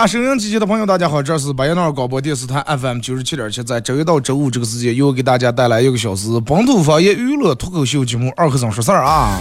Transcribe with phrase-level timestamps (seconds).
[0.00, 9.38] 啊，收音机前的朋友，大家好，这是白彦淖尔广播电视台 FM 九十七点七，在周一到周五这个时间，又给大家带来一个小时本土方言娱乐脱口秀节目《二和尚说事儿》啊。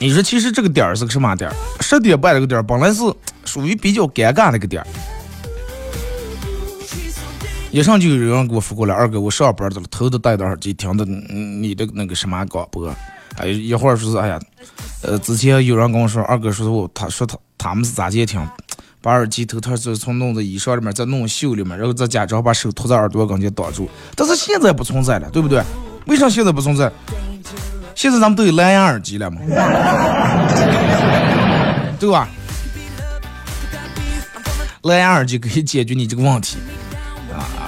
[0.00, 1.54] 你说，其实这个点儿是个什么点儿？
[1.80, 3.00] 十点半这个点儿本来是
[3.44, 4.88] 属于比较尴尬的一个点儿。
[7.70, 12.92] 一上就有人给我发过来，二哥，我上班的了，头都戴着耳机听的你的那个什么广播。
[13.36, 14.40] 哎，一会儿说是哎呀，
[15.06, 18.44] 呃，之前有人跟我说，二哥说我，他说他他们是咋监听，
[19.00, 23.88] 把耳机头套是从弄在衣裳里面，再弄袖里面，然后再假装把手托在耳朵跟前挡住。
[24.16, 25.62] 但是现在不存在了，对不对？
[26.06, 26.90] 为啥现在不存在？
[27.94, 29.40] 现在咱们都有蓝牙耳机了嘛，
[32.00, 32.28] 对吧？
[34.82, 36.56] 蓝牙耳机可以解决你这个问题。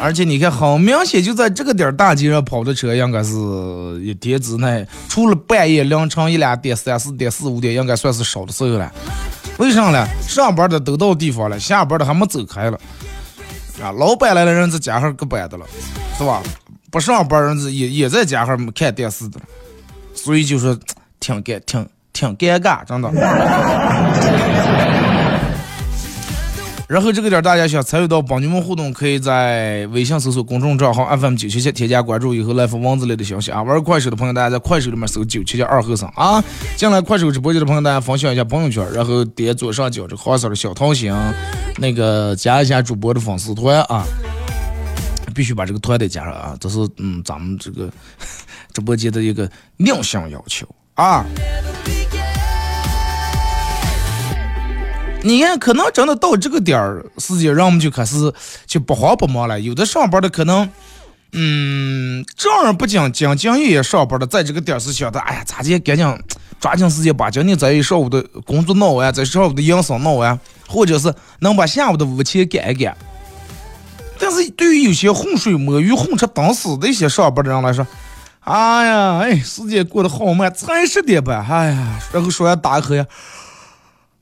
[0.00, 3.34] 而且你看，好明显就在这个点儿大街上跑的车，应该是
[4.02, 8.92] 一天之内，除了半夜凌晨一两点、三四点、四五点，应该算是少的时候了。
[9.58, 10.06] 为啥呢？
[10.22, 12.78] 上班的都到地方了，下班的还没走开了。
[13.82, 15.66] 啊，老板来了，人在家上搁班的了，
[16.16, 16.42] 是吧？
[16.90, 19.38] 不上班人也也在家上看电视的，
[20.14, 20.78] 所以就说
[21.20, 23.10] 挺尴挺挺尴尬，真的。
[26.88, 33.62] 然后这个点大家想参与到帮你们互动，可以在微信搜索公众账号 FM 九七七，添加关注以后来发文字类的消息啊。
[33.62, 36.42] 玩快手的朋友，大家在快手里面搜九七七二后生啊。
[36.76, 41.14] 进来快手直播间的朋友，大家分享一下朋友圈，然后点左上角这黄色的小桃心，
[41.76, 44.02] 那个加一下主播的粉丝团啊，
[45.34, 47.90] 必须把这个团得加上啊，这是嗯咱们这个
[48.72, 51.22] 直播间的一个硬性要求啊。
[55.28, 58.32] 你看，可能真的到这个点儿时间，人们就开始
[58.66, 59.60] 就不慌不忙了。
[59.60, 60.66] 有的上班的可能，
[61.32, 66.18] 嗯，正儿不经兢兢业业上班的，在这个点儿是想的，哎呀，咋的，赶紧
[66.58, 72.96] 抓紧时间把今天这一上午的工作弄完，在上午的营生弄完，或者是能把下午的午钱赶一赶。
[74.18, 77.86] 但是对于有些浑水摸鱼、混吃等死的一些上班的人来说，
[78.40, 83.04] 哎呀，哎，时间过得好慢，才十点半，哎呀，然后说要打瞌呀。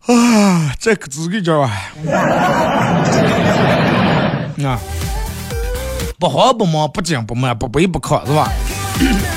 [0.06, 1.68] 啊，这可资格着啊！
[4.64, 4.78] 啊，
[6.16, 8.48] 不慌不忙，不紧不慢，不卑不亢，是吧？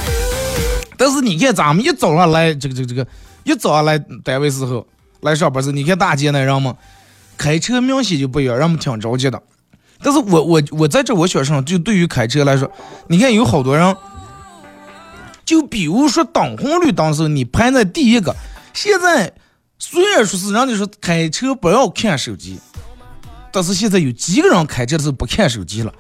[0.96, 3.08] 但是你看，咱们一早上来这个这个这个，
[3.44, 4.86] 一早上来单位时候
[5.22, 6.76] 来上班时，你看大街那人们
[7.36, 9.42] 开车明显就不一样，人们挺着急的。
[10.04, 12.72] 但是我我我在这我学生，就对于开车来说，
[13.08, 13.96] 你看有好多人，
[15.44, 18.36] 就比如说等红绿灯时候，你排在第一个，
[18.72, 19.34] 现在。
[19.80, 22.60] 虽然说是人家说开车不要看手机，
[23.52, 25.94] 但是现在有几个人开车是不看手机了？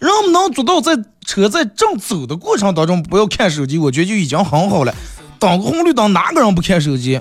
[0.00, 4.92] 人们能做到在车在正走的过程当中不要看手机，我觉得就已经很好了。
[5.38, 7.20] 等个红绿灯，哪个人不看手机？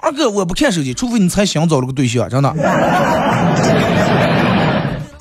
[0.00, 2.52] 二哥，我不看手机，除非你才想找了个对象，真的。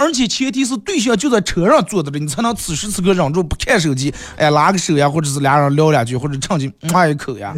[0.07, 7.53] 而且前提是对象就在车上坐着的，你才能此时此刻忍住不看手机，哎，拉个手呀，或者是俩人聊两句，或者唱起骂一口呀。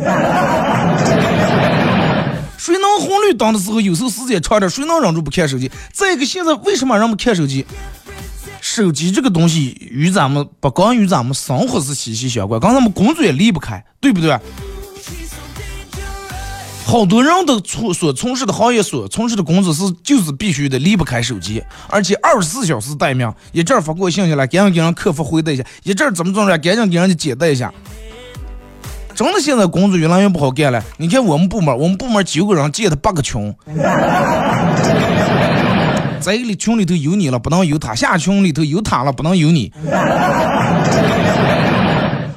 [2.57, 5.69] 谁能红绿灯的时候有时候时间长点，谁能忍住不看手机？
[5.93, 7.63] 再一个，现在为什么人们看手机？
[8.61, 14.35] 手机这个东西与咱们不光与咱们生活是息息相关，跟咱们工作也离不开，对不对？
[16.89, 23.31] 好多人都从所从事的行业，所从事的工作是就是必须得离不开手机，而且二十四小时待命。
[23.51, 27.71] 一阵发过信息来，赶紧给人客服回答一下；一阵怎么怎么着，赶紧给人家解答一下。
[29.13, 30.83] 真的，现在工作越来越不好干了。
[30.97, 33.53] 你看我们部门，我们部门九个人建的八个群，
[36.19, 39.71] 在一个群里头有你了，不能有他；下群里头有他了，不能有你。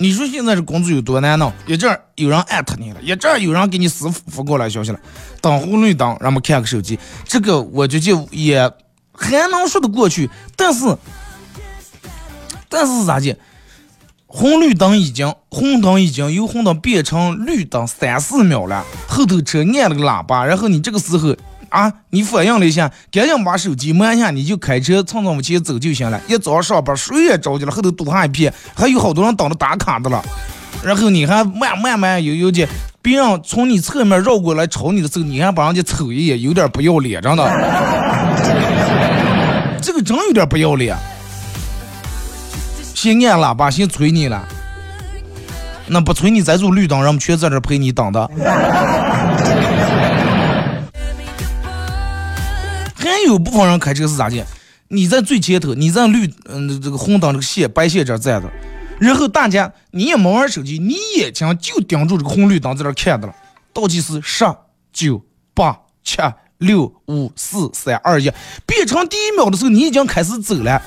[0.03, 1.53] 你说现在这工作有多难弄？
[1.65, 4.99] 一阵有人艾特你了，一阵有人给你私发过来消息了，
[5.41, 8.69] 等红绿灯，让们看个手机，这个我觉得也
[9.13, 10.29] 还能说得过去。
[10.57, 10.97] 但是，
[12.69, 13.37] 但是咋的？
[14.27, 21.37] 红绿灯已经红灯已经由红灯变成绿灯三四秒了，后头车按了个喇叭，然后你这个时候。
[21.73, 21.91] 啊！
[22.11, 26.21] 你反应了一下，赶紧把手机摸一下，你就开车蹭蹭往前走就行了。
[26.29, 30.23] 一早上班，谁也着急了，后头堵上一片，还有好多人等着打卡的了。
[30.85, 32.69] 然后你还慢慢慢悠悠的，
[33.01, 37.43] 别人从你侧面绕过来瞅你的时候，你还把人家瞅一眼，有点不要脸，真的。
[39.81, 40.95] 这个真有点不要脸。
[42.95, 44.47] 先按喇叭，先催你了。
[45.87, 48.31] 那不催你再走绿灯，人们全在这陪你等的。
[53.33, 54.45] 有部分人开车是咋的？
[54.89, 58.49] 你在最前头，你在绿嗯这个红灯这个线白线这站着，
[59.01, 63.35] 然后大家你也没玩手机，你眼睛就盯住这个红绿灯在这看的了。
[63.73, 64.45] 倒计时十、
[64.93, 65.23] 九、
[65.55, 65.75] 八、
[66.05, 66.19] 七、
[66.59, 68.31] 六、五、四、三、二、一，
[68.67, 70.83] 变成第一秒的时候，你已经开始走了。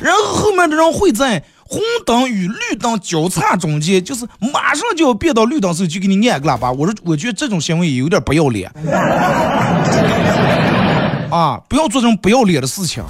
[0.00, 6.72] 然后后面的人会在红灯与绿灯交叉中间，就是马上就要变到绿灯时候，就给你按个喇叭。
[6.72, 8.68] 我说，我觉得这种行为有点不要脸。
[11.34, 11.60] 啊！
[11.68, 13.02] 不要做这种不要脸的事情。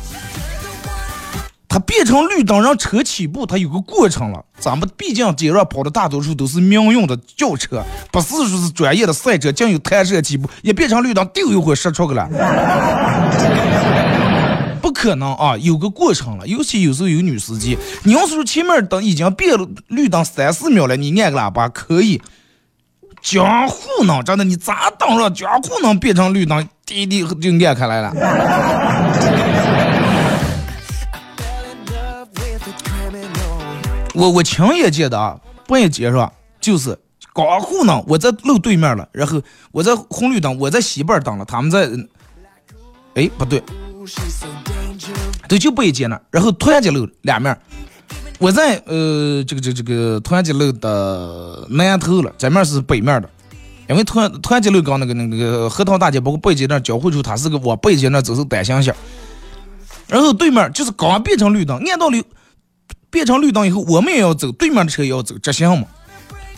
[1.68, 4.42] 它变成绿灯让车起步，它有个过程了。
[4.58, 12.26] 咱们毕竟街上跑的大多数都是民用的轿车，不是说是专业的赛车，竟有弹射起步，也变成绿灯，丢一会儿射出去了。
[14.80, 15.54] 不可能啊！
[15.58, 19.54] 有个过程了，尤其有时候有女司机，你要是说前面灯已经变
[19.88, 22.22] 绿灯三四秒了，你按个喇叭可以。
[23.24, 24.22] 江湖呢？
[24.22, 25.30] 真的，你咋当着？
[25.30, 28.12] 江湖能变成绿灯，滴滴就按开来了。
[34.12, 36.30] 我我亲眼见的啊，半夜街上
[36.60, 36.96] 就是
[37.32, 39.40] 刚好呢，我在路对面了，然后
[39.72, 41.88] 我在红绿灯，我在西边等了，他们在，
[43.14, 43.62] 哎不对，
[45.48, 47.58] 对就半夜街呢，然后突然间路两面。
[48.38, 53.30] 我在呃这个这个这个团结路的南头了，这面是北面的，
[53.88, 58.94] 因为团团结路刚那个那个核桃大街包括北街那交汇处，它是个往北街那走是单行线，
[60.08, 62.24] 然后对面就是刚变成绿灯，按道理
[63.08, 65.86] 变成绿灯以后，我们也要走，对面的车也要走直行嘛，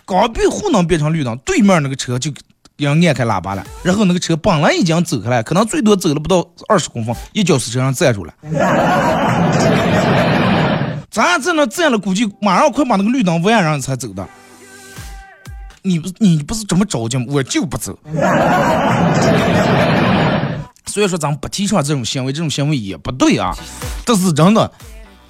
[0.06, 2.32] 刚变护能变成绿灯，对面那个车就
[2.78, 8.32] 要按开喇叭了，然后那个车本来已经走开了，可能最多走了不到二十公分，一脚是车上站住了。
[11.16, 14.28] 咱在那站了，估计马上快把那个绿灯弯上才走的。
[15.80, 17.24] 你不你不是这么着急吗？
[17.30, 17.98] 我就不走。
[20.84, 23.54] 所以说，咱们不提倡这种行为，这种行为也不对啊。
[24.04, 24.70] 但是真的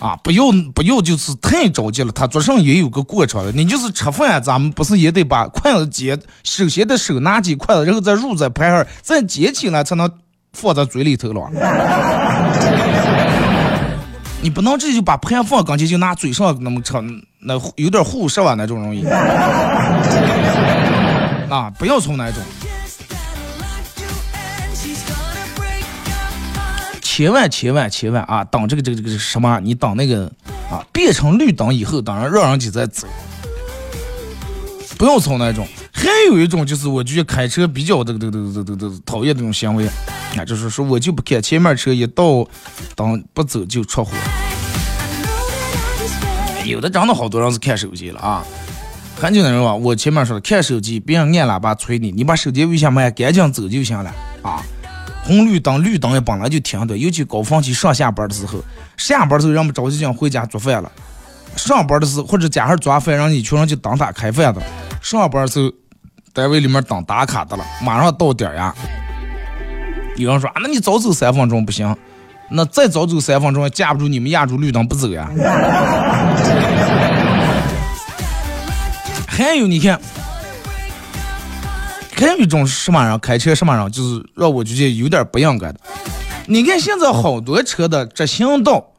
[0.00, 2.11] 啊，不要不要就是太着急了。
[2.11, 3.53] 他做上也有个过程的。
[3.53, 10.11] 你就是吃饭，咱们不是也得把筷子接，首先的手拿起筷子，然后再入在盘上，再接起来才能
[10.53, 11.49] 放在嘴里头了。
[14.46, 16.93] 你不能直接就把盘放跟前就拿嘴上那么吃，
[17.40, 19.04] 那有点护食吧那种容易。
[21.50, 22.40] 啊，不要从那种。
[27.02, 28.44] 千万千万千万啊！
[28.44, 29.58] 等这个这个这个什么？
[29.64, 30.31] 你等那个
[30.70, 33.09] 啊，变成绿灯以后，当然让人家再走。
[34.97, 35.66] 不要从那种。
[35.92, 39.88] 还有一种就是，我觉得开车比较这个这个这个这个讨厌这种行为。
[40.38, 42.47] 啊，就是说我就不看前面车一到，
[42.95, 44.12] 等不走就出火。
[46.64, 48.45] 有的真的好多人是看手机了啊，
[49.21, 54.12] 很久的人吧，我前面说的看手机，别人按喇叭催你，你把手机微下慢，赶紧走就行了
[54.43, 54.61] 啊。
[55.25, 58.59] 红绿灯绿灯也本来就停的，尤其高峰期上下班的时候，
[58.97, 60.90] 下班的时候人们着急想回家做饭了，
[61.57, 64.61] 上班的时候或者家上做饭，让你一群人就等他开饭的，
[65.00, 65.71] 上班的时候
[66.33, 68.75] 单位里面等打卡的了，马上到点呀。
[70.16, 71.94] 有人说啊，那你早走三分钟不行，
[72.50, 75.28] 那再早走三分钟架不住你们压住绿灯不走呀。
[79.26, 80.00] 还有你看，
[82.14, 85.80] 还有一种什么人开车什么人，就是让我觉得有点不应该的。
[86.46, 88.92] 你看现在好多车的直行道，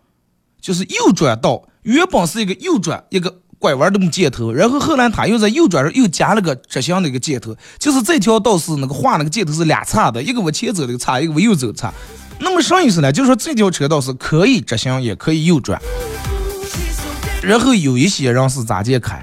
[0.61, 3.33] 就是右转道，原本是一个右转一个。
[3.59, 11.91] 拐弯的箭头，然后后来他又在右转又加了个直行的一个箭头，就是这条道是那个画那个箭头是俩叉的，一个往前走的叉，一个往右走叉。
[12.39, 13.11] 那么啥意思呢？
[13.11, 15.81] 就是说这条车道是可以直行，也可以右转。
[17.41, 19.21] 然后有一些人是咋介开？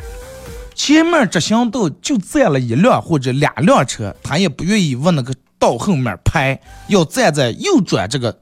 [0.74, 8.36] 前面直行道就占了一辆或者两辆车，他也不愿意往那个道后面排，要站在右转这个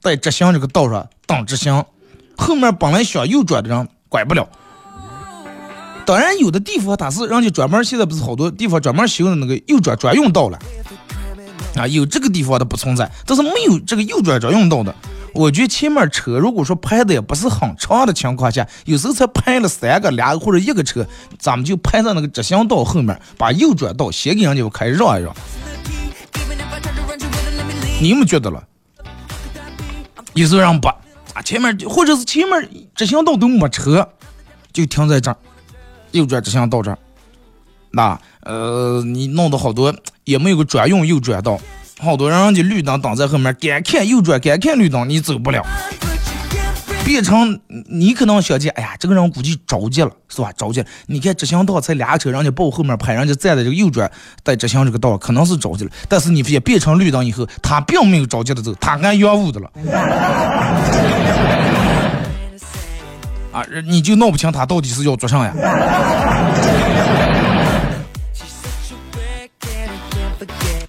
[0.00, 1.84] 在直行这个道上等直行。
[2.36, 4.48] 后面本来想右转的人拐不了。
[6.06, 10.58] 当然有的地方它是人家专门现在不是好多地方专门修的那个右转专用道了，
[11.74, 14.94] 啊，有这个地方的不存在，但是没有这个右转专用道的。
[15.34, 21.04] 我觉得前面车如果说排的也不是很长的情况下，有时候才排了三个、两个或者一个车，
[21.38, 25.34] 咱们就排在那个直行道后面，把右转道先给人家开让一让。
[28.00, 28.62] 你们觉得了？
[30.34, 34.08] 有时候让不啊，前面或者是前面直行道都没车，
[34.72, 35.36] 就停在这儿，
[36.12, 36.98] 右转直行道这儿。
[37.90, 39.94] 那呃，你弄的好多
[40.24, 41.58] 也没有个专用右转道。
[41.98, 45.64] 好多人家绿灯挡在后面，敢看右转，敢看绿灯，你走不了。
[47.06, 47.58] 变成
[47.88, 50.52] 你可能想见，哎呀，这个人估计着急了，是吧？
[50.56, 50.86] 着急了。
[51.06, 54.10] 你看直行道才俩车，人家我后面拍，人家站在这个右转
[54.42, 55.90] 带直行这个道，可能是着急了。
[56.08, 59.70] 但是你发现变成绿灯以后，他并没有着急的走，他按原路的了。
[63.56, 65.54] 啊，你就闹不清他到底是要做啥呀？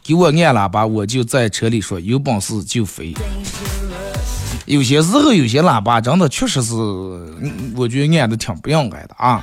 [0.03, 3.13] 给我按喇叭，我就在车里说：“有本事就飞。”
[4.67, 6.73] 有些时候，有些喇叭真的确实是，
[7.73, 9.41] 我觉得按的挺不应该的啊。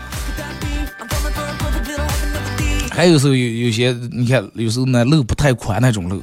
[2.90, 6.22] 还有时候有有些，你看有时候那路不太宽那种路，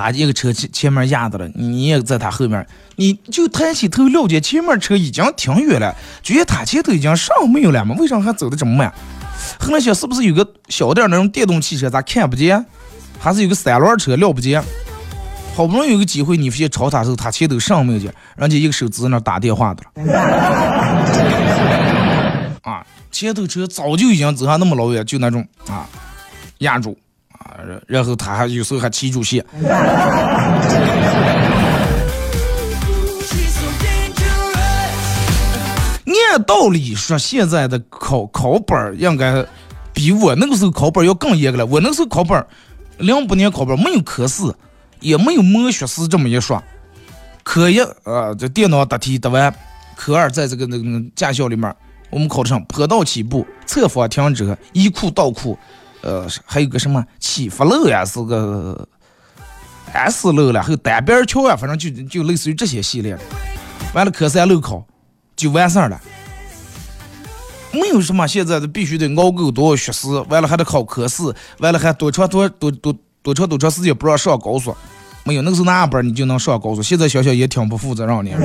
[0.00, 2.66] 他一个车前前面压着了，你也在他后面，
[2.96, 7.94] 你就抬起头了解前面车已经停远了，觉得他前头已经上没有了吗？
[7.98, 8.90] 为啥还走的这么慢？
[9.58, 12.64] 后来想是不是有个小点那种电动汽车，咱看不见？
[13.18, 14.62] 还是有个三轮车了不见，
[15.54, 19.90] 好不容易有个机会，你发现超他时候，他前头上没有去，人家一个手指那打电话的了。
[22.62, 25.86] 啊，前头车早就已经走上那么老远，就那种啊
[26.58, 26.96] 压住，
[27.86, 29.44] 然后他还有时候还骑住线。
[36.32, 39.44] 按道理说，现在的考考本应该
[39.92, 41.66] 比我那个时候考本要更严格了。
[41.66, 42.46] 我那时候考本。
[42.98, 44.42] 零八年考本没有科试，
[45.00, 46.62] 也没有模学试这么一说。
[47.42, 49.52] 科一啊，这电脑答题答完，
[49.96, 51.74] 科二在这个那个驾校里面，
[52.10, 55.58] 我们考的上坡道起步、侧方停车、一库倒库，
[56.02, 58.88] 呃，还有个什么起伏路呀，是个
[59.92, 63.18] S 路了，还有单边桥啊，反正就就类似于这些系列。
[63.92, 64.86] 完了科三路考
[65.34, 66.00] 就完事儿了。
[67.72, 74.74] 没有什么，现在的必须得熬够多少学时，完了还得考科四，完了还多长多多多多长多长时间不让上高速，
[75.24, 76.82] 没有那个时候哪班你就能上高速。
[76.82, 78.30] 现在想想也挺不负责任的。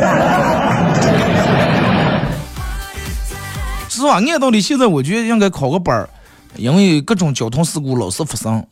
[3.89, 4.19] 是吧？
[4.19, 6.09] 按道理现在我觉得应该考个本儿，
[6.57, 8.65] 因为各种交通事故老是发生，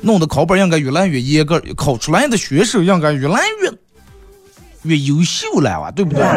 [0.00, 3.70] 弄得考本应该越来越严格，考出来的学生应该越来越
[4.82, 6.22] 越优秀了哇，对不对？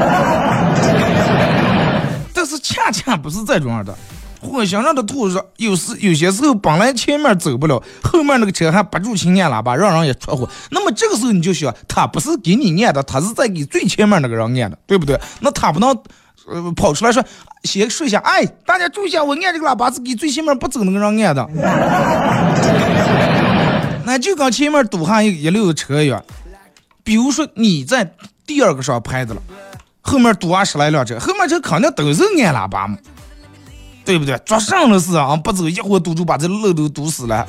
[2.33, 3.93] 但是恰恰不是这种样的，
[4.39, 10.47] 火星上的兔子有时有些时候本来前面走不了，后面那个车还不住气按喇叭，让人也出火。
[10.69, 15.19] 那么这个时候你就想，他不是给你按的，他是在给最前面那个人按的，对不对？
[15.39, 15.97] 那他不能
[16.47, 17.23] 呃跑出来说，
[17.63, 21.47] 先说一下，哎，大家注意下，我按这个喇叭是给最前面不走那个人按的。
[24.05, 26.23] 那就跟前面堵上一一溜车一样，
[27.03, 28.09] 比如说你在
[28.45, 29.41] 第二个上排的了。
[30.01, 32.97] 后面堵啊十来辆车，后面车肯定都是按喇叭嘛，
[34.05, 34.37] 对不对？
[34.45, 35.35] 做甚的事啊？
[35.35, 37.45] 不走一会堵住，把这路都堵死了。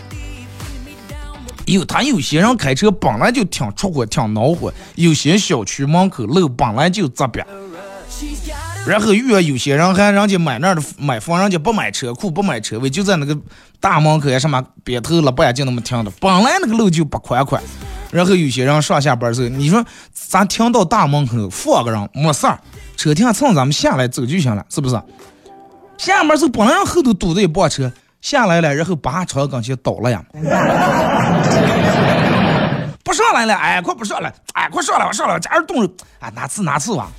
[1.66, 7.44] 有他有些人开车本来就挺出火、挺恼火，有些小区门口路本来就杂瘪，
[8.88, 13.36] 然后遇到有些人还人家买那儿的买房，人家不买车库、不买车位，就在那个
[13.78, 17.62] 大门口呀什么边头了，不眼就那么停的，本来那个路就不宽宽。
[18.10, 22.58] 然后有些人上下班时候，你说咱停到大门口放个人没事儿，
[22.96, 24.98] 车停蹭咱们下来走就行了，是不是？
[25.98, 27.92] 下班时候本来后头堵着一帮车，
[28.22, 30.24] 下来了，然后把车跟前倒了呀，
[33.04, 35.86] 不上来了，哎，快不上来，哎，快上来，我上来，加上动，
[36.20, 37.10] 哎，哪次哪次吧。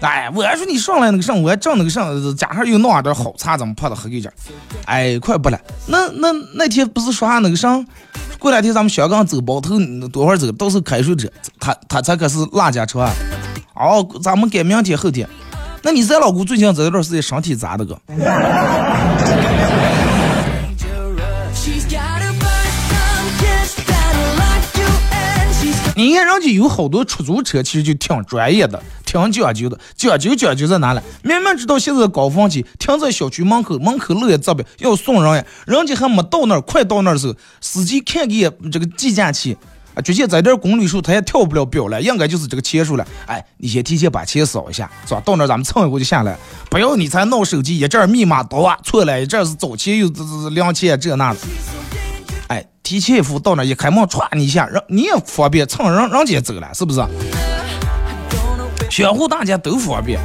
[0.00, 4.30] 哎，我还说你上来那个上，我还挣那个上，加上又弄点好茶，怎么泡的喝给劲？
[4.84, 5.58] 哎，快不了。
[5.86, 7.84] 那那那天不是说那个上，
[8.38, 9.76] 过两天咱们香港走包头，
[10.12, 10.50] 多会儿走？
[10.52, 11.28] 到时候开水车，
[11.58, 13.00] 他他才可是辣家车？
[13.74, 15.28] 哦，咱们改明天后天。
[15.82, 17.96] 那你咱老姑最近这段时间身体咋的个？
[25.98, 28.80] 你看人家有好多出租车，其实就挺专业的。
[29.04, 31.00] 挺讲究的，讲究讲究在哪里？
[31.24, 39.56] 明明知道现在高峰期，停在小区门口，门口路也这边要送人呀，人家还没到那儿，快到那儿时候，司机看见这个计价器，
[39.94, 43.04] 啊，就现在这公里数他也跳不了表了，应该就是这个钱数了。
[43.26, 45.20] 哎，你先提前把钱扫一下，是吧？
[45.24, 46.38] 到那儿咱们蹭一会就下来，
[46.70, 51.40] 不要你才闹手机，一阵密码多啊错了，一阵是早钱又这这两钱这那的。
[52.48, 57.02] 哎，提前一步到那一开门歘你一下，让你也方便蹭人人家走了，是不是？
[58.90, 60.18] 相互大家都方便。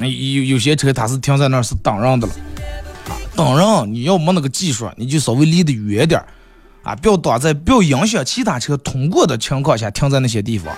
[0.00, 2.32] 有有些车它是停在那儿是挡人的了，
[3.34, 6.26] 挡人你要没那个技术，你就稍微离得远点儿，
[6.84, 10.72] 啊，不要挡在不要影响其他车通过的情况下停在那些地方，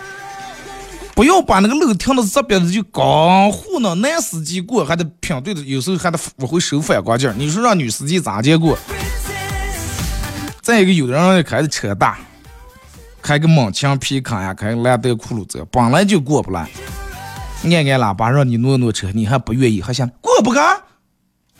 [1.21, 8.79] 不要把那个路停到这边的就刚糊弄男司机过还得拼对的，有时候还得我会收反光镜，你说让女司机咋接过？
[10.63, 12.19] 再一个，有的人开的车大，
[13.21, 16.67] 开个猛禽皮卡呀，开个兰德酷路泽，本来就过不来。
[17.65, 20.81] 按按喇叭让你挪挪车，你还不愿意，还想过不干？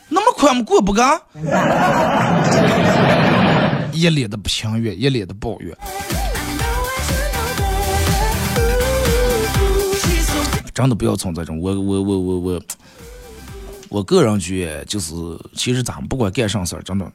[0.09, 0.63] 那么快么？
[0.63, 1.21] 过不干？
[3.93, 5.77] 一脸的不情愿，一脸的抱怨。
[10.73, 12.61] 真的不要从这种，我我我我我，
[13.89, 15.13] 我个人觉就是，
[15.53, 17.11] 其实咱们不管干啥事儿，真的，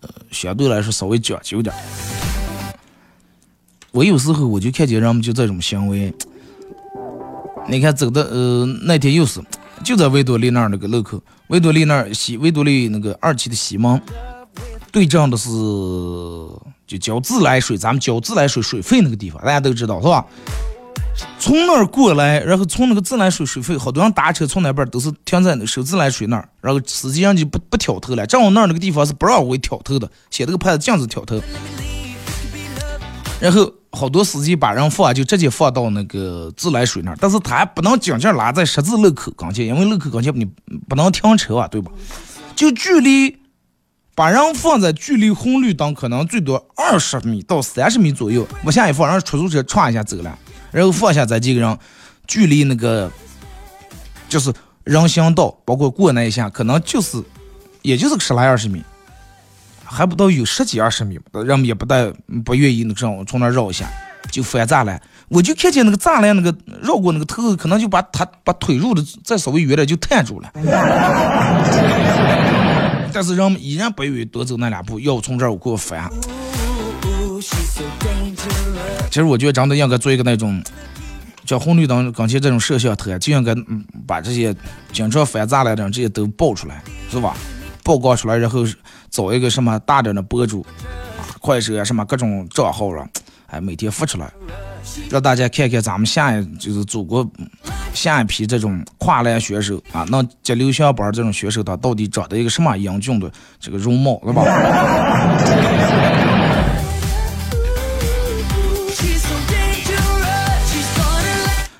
[0.00, 1.74] 呃，相对来说稍微讲究点。
[3.92, 6.12] 我有时候我就看见人们就这种行为。
[7.68, 9.40] 你看走的，呃，那天又是，
[9.82, 14.00] 就在维多利那儿那个路口，维多利那儿西维多利那个二期的西门，
[14.92, 15.48] 对账的是
[16.86, 20.24] 就交自来水，咱们交自来水水费那个地方，大家都知道是吧？
[21.38, 31.40] 从那儿过来，然后从那个自来水水费，好多人打车从那边都是停在那收自来水那儿，然后司机上就不不挑头了，正好那儿那个地方是不让我挑头的，写那个牌子禁止挑头，
[33.40, 33.72] 然后。
[33.92, 40.44] 好多司机把人放就直接放到那个自来水那儿，但是他还不能紧紧拉在十字路口跟前，因为路口跟前你
[40.86, 41.90] 不能停车啊，对吧？
[42.54, 43.34] 就距离
[44.14, 50.38] 把人放在距离红绿灯可能最多二十米到三十米左右，往下一放，让出租车歘一下走了，
[50.70, 51.78] 然后放下咱几个人，
[52.26, 53.10] 距离那个
[54.28, 54.52] 就是
[54.84, 57.22] 人行道，包括过那一下，可能就是
[57.82, 58.84] 也就是个十来二十米。
[59.88, 62.12] 还不到有十几二十米，人们也不带
[62.44, 63.88] 不愿意那这样从那绕一下，
[64.32, 65.00] 就翻栅栏。
[65.28, 70.50] 我就看见那个栅栏那个绕过那个头，可能就把他把腿入的再稍微远点就探住了。
[73.12, 76.10] 但是人们依然不愿意多走那两步，要从这儿过翻。
[77.40, 80.62] 其实我觉得真的应该做一个那种，
[81.44, 84.54] 像红绿灯跟前这种摄像头，就应该嗯把这些
[84.92, 87.34] 经常翻栅栏的这些都爆出来，是吧？
[87.84, 88.64] 曝光出来，然后。
[89.08, 90.66] 找一个什么大点的博主
[91.16, 93.06] 啊，快手啊，什么各种账号了，
[93.46, 94.30] 哎，每天发出来，
[95.08, 97.26] 让大家看看咱们下一就是祖国
[97.94, 104.42] 下一批这种跨栏选手啊，能接流行榜这种选手，他到底长得一个什么英俊的这个容貌，是吧？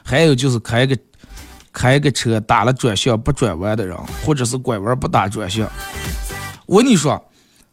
[0.09, 0.97] 还有就是开个
[1.73, 5.69] 开个车打了转向不转弯的人，或者是拐弯不打转向。
[6.65, 7.21] 我跟你说，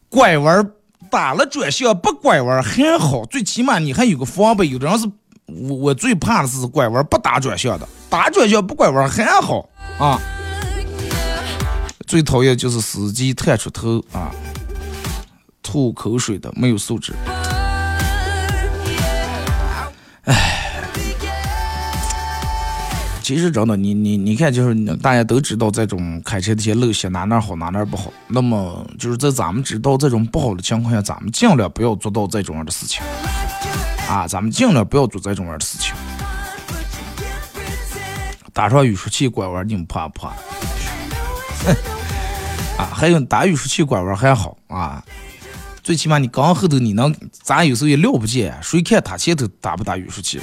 [0.08, 0.68] 拐弯
[1.08, 4.68] 打了转向不拐弯还好，最起码你还有个防备。
[4.68, 5.06] 有的人是，
[5.46, 10.20] 我我最怕的是拐弯不打转向的，打转向不拐弯还好啊。
[12.04, 14.30] 最讨厌就是司机探出头啊，
[15.62, 17.14] 吐口水的，没有素质。
[23.24, 28.12] 其实真的，你你你看，就是大家都知道这种开车的些陋习哪哪好哪哪不好。
[28.28, 33.02] 那么就是在咱们知道这种不好的情况下，咱们尽量不要做到这种样的事情
[34.10, 34.28] 啊！
[34.28, 35.94] 咱们尽量不要做这种样的事情。
[38.52, 40.28] 打上雨刷器拐弯，你们怕不怕？
[42.76, 45.02] 啊，还有打雨刷器拐弯还好啊，
[45.82, 50.38] 最起码你刚后头你能，咱有时候也料不见，谁看他前头打不打雨刷器？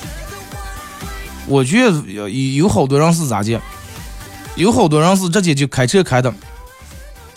[1.52, 3.60] 我觉得有有好多人是咋的？
[4.56, 6.34] 有好多人是直接就开车开的，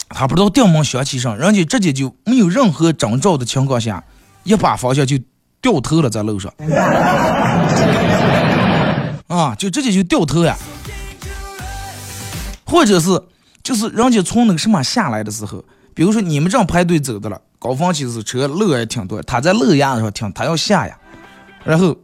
[0.08, 4.04] 他不知道电门响起上，人家直接就没有任何征兆的情况下，
[4.44, 5.18] 一把方向就
[5.60, 6.52] 掉头了，在路上，
[9.26, 10.56] 啊，就直接就掉头呀。
[12.64, 13.20] 或者是
[13.62, 20.96] 就是人家从那个什么下来的时候，比如说你们这样排队走的了，高峰期是车路也挺多，他在路牙子上停，他要下呀，
[21.64, 21.96] 然后。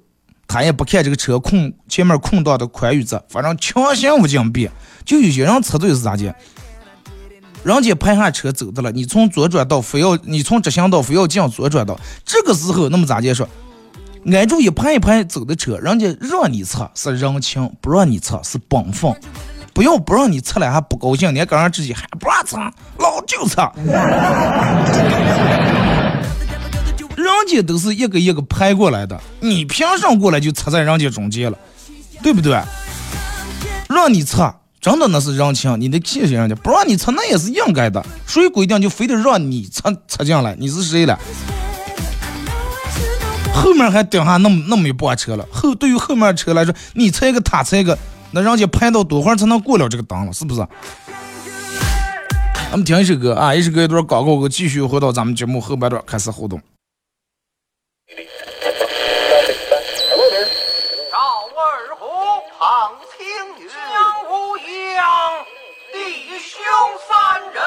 [0.53, 4.69] 他也不看这个车空前面空档的宽与窄，反正强行无禁变。
[5.05, 6.35] 就有些人车队是咋的？
[7.63, 13.49] 人家排下车走的了，你从左转道非要你从直行道非要进左转道，这个时候那么咋的说？
[14.33, 19.15] 挨住一排一排走的车，人家让你测是人情，不让你测是本分。
[19.73, 22.59] 不要不让你测了还不高兴，你还跟人直接还不让侧，
[22.99, 23.73] 老就侧。
[27.41, 31.59] 人家都是一个一个排过来的，你凭什么过来就插在人家中间了？
[32.23, 32.61] 对不对？
[33.89, 38.05] 让你插，真的那是人情，你得谢谢人家；不让你插，那也是应该的。
[38.27, 40.55] 谁规定就非得让你插插进来？
[40.59, 41.19] 你是谁了？
[43.55, 47.99] 后面还顶下那么那么一波车了，后对于后面车来说，你踩一个他踩一个，
[48.33, 50.33] 那人家排到多会儿才能过了这个档了？
[50.33, 50.61] 是不是？
[52.71, 56.61] 咱们听一首歌啊，一首歌一段广告，我继续回到咱们节目后半段开始互动。
[61.11, 61.19] 赵
[61.59, 62.07] 二虎，
[62.57, 63.27] 庞青
[63.59, 63.75] 云，江
[64.31, 65.03] 无恙，
[65.93, 65.99] 弟
[66.39, 66.55] 兄
[67.09, 67.11] 三
[67.53, 67.60] 人，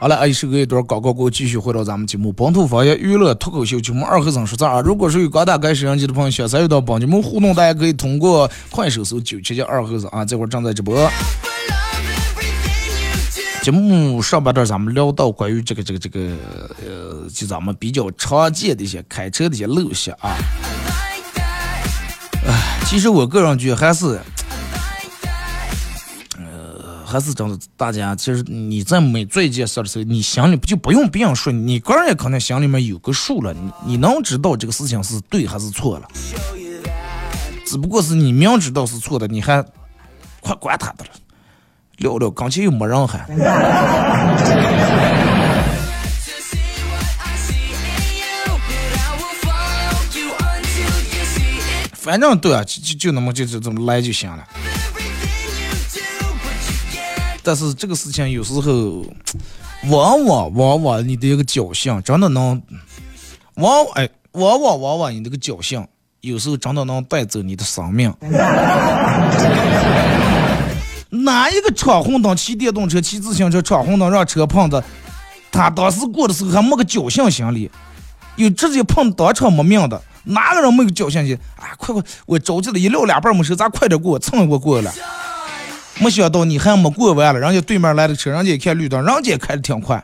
[0.00, 4.80] 好了，哎，首歌一段广告过后，继续回到咱们节目《本土方言娱乐脱口秀》节目二和尚说咋？
[4.80, 11.10] 如果是有刚打开摄像机的朋友，想参与到帮节目互动，大家可以通过快手搜九七七二和尚啊，这会儿正在直播。
[13.60, 16.20] 节目上半段咱们聊到关于这个这个这个
[16.86, 20.36] 呃，就咱们比较常见的一些开车的一些陋习啊。
[22.46, 24.20] 唉，其实我个人觉得还是。
[27.10, 33.54] 还是真的，大家其实你在没做一件事的时候，你心里不就不用别人说，你个人也可能心里面有个数了。
[33.54, 36.08] 你你能知道这个事情是对还是错了？
[37.64, 39.64] 只不过是你明知道是错的，你还
[40.40, 41.10] 快管他的了，
[41.96, 43.26] 聊聊，刚才又没人还。
[51.94, 54.44] 反正对啊，就就就那么就就这么来就行了。
[57.42, 59.06] 但是这个事情有时候，
[59.90, 62.60] 往往往往你的一个侥幸真的能，
[63.54, 65.86] 往哎往往往往你这个侥幸
[66.20, 68.12] 有时候真的能带走你的生命。
[71.10, 74.84] 哪一个闯红灯骑电动车骑自行车闯红灯让车碰的，
[75.50, 77.70] 他当时过的时候还没个侥幸心理，
[78.36, 81.38] 有直接碰当场没命的，哪个人没有侥幸心？
[81.56, 84.92] 啊，快快，我着急了，一撂两半没事，咱快点过，蹭一过过了。
[86.00, 90.02] 没想到你还没过完了，人家对面来的车，人家一看绿灯，人家开的挺快。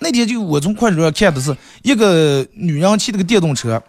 [0.00, 3.82] 那天就我从快手上看的是一个女人骑那个电动车，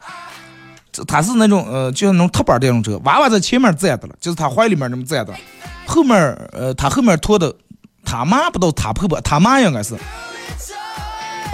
[1.08, 5.34] 她是那种呃，就是那种踏板电动车，娃娃在前面站的了，就是她怀里面那么站的，
[5.86, 6.18] 后面
[6.52, 7.54] 呃，她后面拖的
[8.04, 9.96] 她妈不知道她婆婆，她妈应该是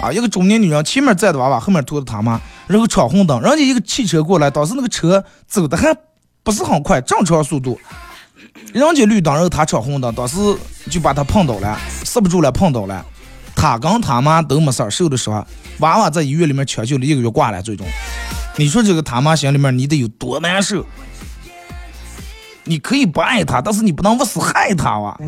[0.00, 5.94] 啊，一个中年女人前面站的娃娃，后面拖的她妈，然后闯红灯，人家一个汽车过来，当时那个车走的还。
[6.46, 7.76] 不是很快，正常速度。
[8.72, 10.36] 人家绿灯，然后他闯红灯，当时
[10.88, 13.04] 就把他碰倒了，刹不住了，碰倒了。
[13.56, 15.44] 他跟他妈都没事儿，受的伤。
[15.80, 17.84] 娃娃在医院里面抢救了一个月挂了，最终。
[18.54, 20.86] 你说这个他妈心里面你得有多难受？
[22.62, 25.18] 你可以不爱他，但是你不能不死害他哇！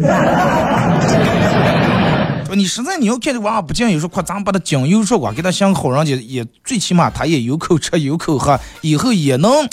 [2.54, 9.68] 你实在你要看这娃娃不讲，有时候夸咱们把他讲优说话，给他想好，人家也最起码他也有口吃有口喝，以后也能。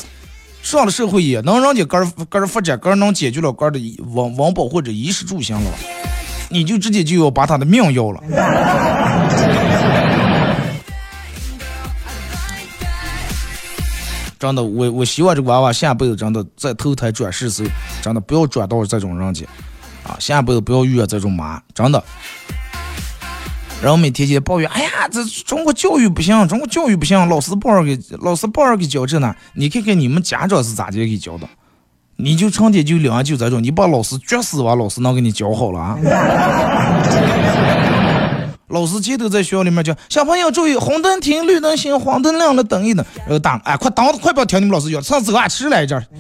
[0.65, 5.71] 上了社会也能让家个儿个儿发展，个儿能解决了个儿的温温饱或者衣食住行了，
[6.49, 8.19] 你就直接就要把他的命要了。
[14.39, 17.69] 真的，我我希望这个娃娃下辈子真的在投胎转世时，
[18.01, 19.45] 真的不要转到这种人家，
[20.03, 22.03] 啊，下辈子不要遇到这种妈，真的。
[23.85, 29.31] 然后每天就抱怨，哎呀，这中国教育不行，中国教育不行，老师不好给老师不好给教这呢。
[29.53, 31.47] 你看看你们家长是咋的给教的？
[32.15, 35.99] 你就成天就两就这种，你把老师撅死吧，老师能给你教好了啊？
[38.69, 43.05] 老师前头在学校里面讲，小朋友注意，红灯停，绿灯行，黄灯亮了等一等。
[43.17, 46.03] 然后打，哎，快等，快不要听你们老师讲，上走啊，吃来着。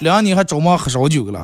[0.00, 1.40] 两年还周末喝烧酒了。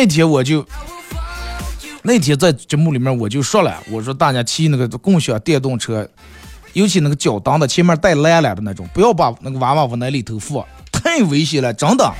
[0.00, 0.66] 那天我就，
[2.00, 6.08] 那天在节目里面我就说了，我说大家骑那个共享电动车，
[6.72, 12.10] 尤其那个脚蹬的前面带栏栏的那种，不要把那个娃娃往那里头放，太危险了，真的。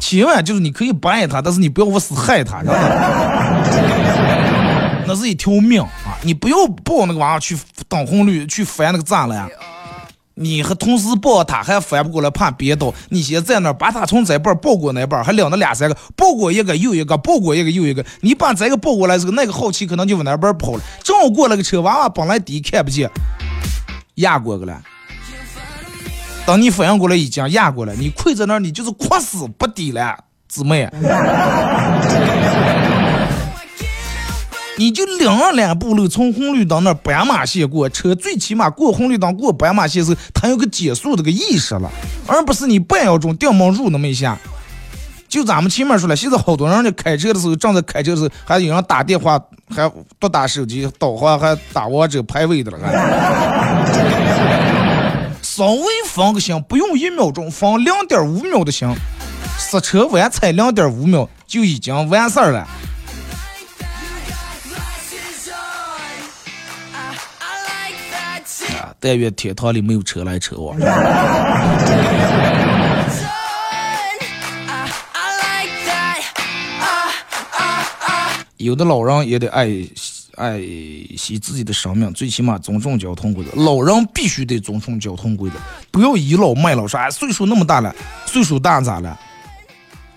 [0.00, 2.62] 千万就是你可以不爱他，但是你不要往死害他，
[5.06, 6.16] 那是一条命啊！
[6.22, 7.54] 你不要抱那个娃娃去
[7.86, 9.46] 等红绿，去翻那个栅栏。
[10.36, 12.92] 你和同时抱他，还翻不过来，怕憋倒。
[13.10, 18.04] 你先在那儿，把他从这边抱过那边，还领着俩三个，抱过一个又一个，抱过一个又一个。
[18.20, 20.80] 你把这个抱过来时候，那个好奇可能就往那边跑了。
[21.02, 23.08] 正好过了个车，娃娃本来低看不见，
[24.16, 24.80] 压过去了。
[26.44, 30.18] 等你反应过来，已经压过来，你跪在那儿，你就是哭死不低了，
[30.48, 30.88] 姊妹。
[34.76, 41.90] 你就两两步路从红绿灯那斑马线过，车最起码过红绿灯过斑马线时，它有个减速这个意识了，
[42.26, 44.36] 而不是你半秒钟掉毛入那么一下。
[45.28, 52.92] 就咱们前面说了，现在好多人家开车的时候，正在开车的时候，还有人打电话，还多打手机导航，还打王者排位的了，还。
[55.42, 58.88] 稍微分个心，不用一秒钟，分零点五秒的心，
[59.58, 62.66] 刹车晚踩零点五秒就已经完事儿了。
[69.04, 70.74] 但愿天堂里没有车来车往。
[78.56, 79.68] 有的老人也得爱
[80.36, 80.58] 爱
[81.18, 83.50] 惜自己的生命，最起码尊重交通规则。
[83.62, 85.56] 老人必须得尊重交通规则，
[85.90, 89.20] 不要倚老卖老，说哎岁数那么大了，岁数大咋了？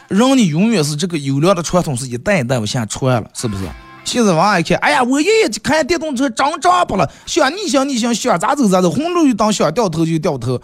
[0.08, 3.66] 人你永远是这个优良的传统是一代一代往下传了，是不是？
[4.08, 10.56] 现在娃一看，哎呀，我爷爷开电动车长长不了，想逆行逆行，想咋走咋走，红绿灯想掉头就掉头。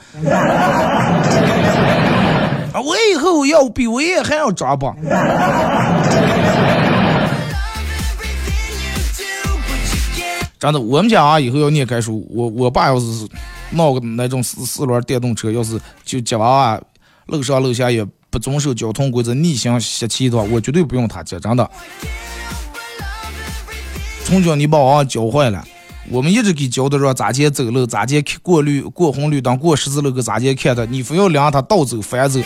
[2.72, 4.96] 啊，我以后要比我爷爷还要长吧。
[10.58, 13.28] 真的，我们家啊以后要念开书，我我爸要是
[13.72, 16.82] 闹个那种四四轮电动车，要是就接娃娃
[17.26, 21.70] 楼上楼下也不遵守交通规则，逆行熄气的话，我绝对不用他接，真的。
[24.26, 25.64] 从小你把娃娃教坏了，
[26.10, 32.40] 我们一直给教的说咋接走路，咋接过绿过红绿灯，过十字路口咋接看的，你非要让他倒走反走，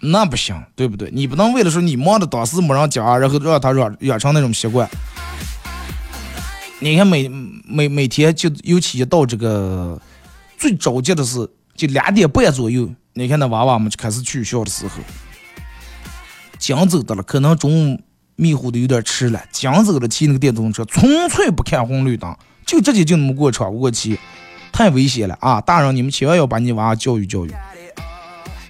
[0.00, 1.10] 那不行，对不对？
[1.12, 4.88] 你不能为了说你忙的当时没人教，然后让他养养成那种习惯。
[6.80, 10.00] 你看每每每天就尤其一到这个
[10.56, 15.02] 最着急的是，就两点半左右，你看那娃娃们就开始取笑的时候，
[16.56, 18.00] 讲走的了，可能中午。
[18.40, 22.32] 迷糊的有点迟了，将走了骑那个电动车，纯粹不看红绿灯，
[22.64, 24.16] 就直接就那么过闯过去，
[24.72, 25.60] 太危险了啊！
[25.60, 27.52] 大人，你们千万要把你娃教育教育。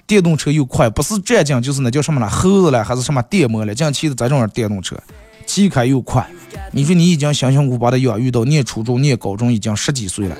[0.07, 3.75] 电动车又快，不是战将就是那叫什么了，猴子了还是什么电摩了？
[3.75, 4.99] 这样骑的这种电动车，
[5.45, 6.27] 骑开又快。
[6.71, 10.35] 你说你已经辛辛苦苦把他养育到念初中、念高中，已经十几岁了，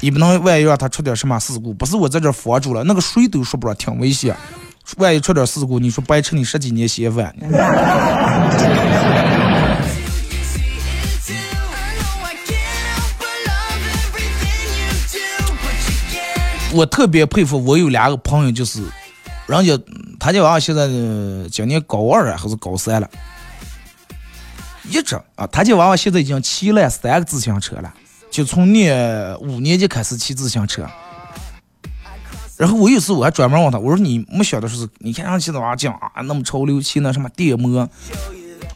[0.00, 4.36] 你不能万一让他出点什么事故，不是我在这防住了，那个谁都说不上，挺危险。
[4.96, 7.34] 万一出点事故，你说白吃你十几年闲饭。
[16.72, 18.80] 我特别佩服，我有两个朋友，就是
[19.46, 19.76] 人家
[20.20, 20.86] 他家娃娃现在
[21.50, 23.10] 今年高二了还是高三了，
[24.88, 27.92] 一直啊，他家娃娃现在已经骑了三个自行车了，
[28.30, 30.88] 就从念五年级开始骑自行车。
[32.60, 37.80] 然后我有时我还专门问他，我说你没想到说是，你看上骑那娃讲啊，那么潮流，骑那什么电摩，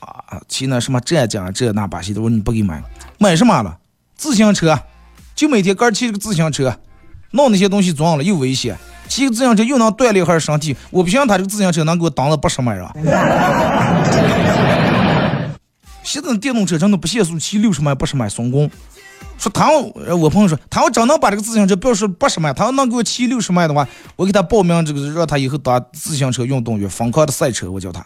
[0.00, 2.82] 啊，骑那什么这讲这那把戏的，我说你不给买，
[3.18, 3.76] 买什么了？
[4.16, 4.80] 自行车，
[5.34, 6.74] 就每天个骑这个自行车，
[7.32, 8.74] 闹那些东西装了又危险，
[9.06, 12.90] 骑个自行车又能锻炼一下身体，我不信他这个自行车能给我当了八十迈啊！
[16.02, 18.70] 现在电动车真的不限速，骑六十迈、八十迈松工。
[19.44, 19.70] 说他
[20.14, 28.00] 我朋友说他要真能把这个自行车，不要说八十迈，他要能给我骑六十迈的话，我给他报名这个，让他以后当自行车运动员，疯狂的赛车，我叫他。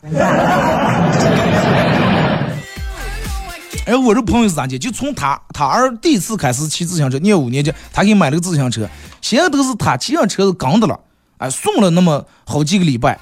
[3.87, 4.77] 哎，我这朋友是咋的？
[4.77, 8.89] 就从他他儿第一次开始骑自行车，念五年级，他给买了个自行车，
[9.21, 10.99] 现在都是他骑上车子刚的了，
[11.37, 13.17] 哎，送了那么好几个礼拜，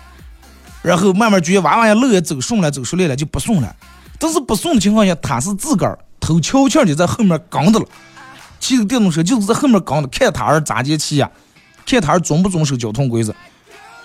[0.81, 3.77] 然后慢慢觉得娃娃也路也走顺了，走熟练了就不送了。
[4.19, 7.87] 但是不送的情况下，他是自个儿偷悄悄的在后面刚的了，
[8.61, 11.31] 骑个电动车就是在后面跟的，看他儿咋接骑呀，
[11.87, 13.35] 看他儿遵不遵守交通规则。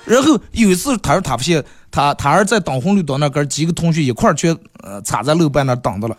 [0.06, 4.50] 然后有一次，他说他发现他他儿在等红绿灯那跟几个同学一块儿去
[4.84, 6.18] 呃插在路边那等着了。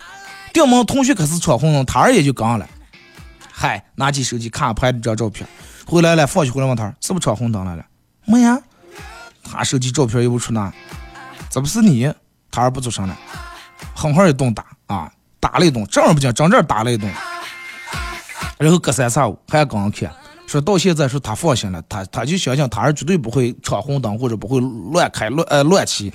[0.52, 2.68] 电门同学开始闯红灯，他儿也就刚了。
[3.50, 5.48] 嗨，拿起手机看拍了张照片，
[5.86, 7.84] 回来了，放学回来问他是不是闯红灯来了？
[8.24, 8.58] 没呀，
[9.42, 10.72] 他手机照片又不出那，
[11.50, 12.12] 这不是你？
[12.50, 13.16] 他儿不做声了，
[13.94, 17.10] 狠狠一顿打啊，打了一顿，正儿不讲，正正打了一顿。
[18.62, 20.08] 然后隔三差五还刚看。
[20.46, 24.60] 说到现在，说他放心了，他他就相信他儿绝对不会闯红灯或者不会
[24.92, 26.12] 乱开乱呃乱骑。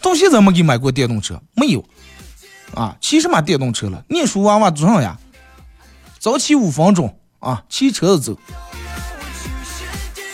[0.00, 1.84] 到现在没给买过电动车，没有
[2.72, 4.04] 啊，骑什么电动车了？
[4.08, 5.18] 念书娃娃做啥呀？
[6.20, 8.38] 早起五分钟啊，骑车子走。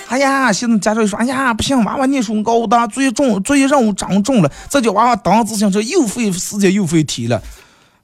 [0.09, 7.43] 哎呀，现在家长说，哎呀，不行，娃娃念书高大，作业重，作业任务长重了，这叫娃娃当自行车又费时间又费体了，